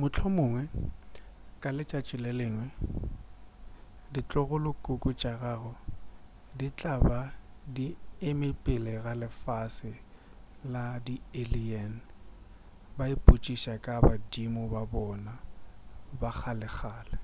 [0.00, 0.62] mohlomongwe
[1.62, 2.66] ka letšatši le lengwe
[4.12, 5.72] ditlogolokhukhu tša gago
[6.58, 7.20] di tla ba
[7.74, 7.86] di
[8.28, 9.92] eme pele ga lefase
[10.72, 11.92] la di-alien
[12.96, 15.32] ba ipotšiša ka badimo ba bona
[16.20, 17.16] ba kgalekgale